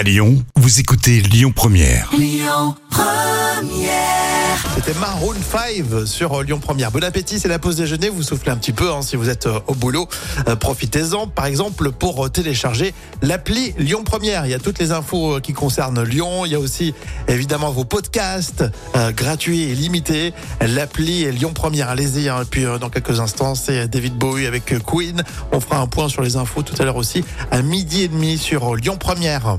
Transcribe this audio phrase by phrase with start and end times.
[0.00, 2.08] À Lyon, vous écoutez Lyon Première.
[4.74, 6.90] C'était Maroon 5 sur euh, Lyon Première.
[6.90, 8.08] Bon appétit, c'est la pause déjeuner.
[8.08, 10.08] Vous soufflez un petit peu hein, si vous êtes euh, au boulot.
[10.48, 14.46] Euh, Profitez-en, par exemple, pour télécharger l'appli Lyon Première.
[14.46, 16.46] Il y a toutes les infos qui concernent Lyon.
[16.46, 16.94] Il y a aussi
[17.28, 18.64] évidemment vos podcasts
[18.96, 20.32] euh, gratuits et limités.
[20.62, 22.30] L'appli Lyon Première, allez-y.
[22.30, 22.40] hein.
[22.40, 25.22] Et puis euh, dans quelques instants, c'est David Bowie avec Queen.
[25.52, 28.38] On fera un point sur les infos tout à l'heure aussi à midi et demi
[28.38, 29.58] sur Lyon Première.